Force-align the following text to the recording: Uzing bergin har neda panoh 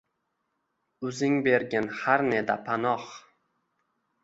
Uzing 1.09 1.35
bergin 1.49 1.91
har 1.99 2.21
neda 2.31 2.57
panoh 2.65 3.07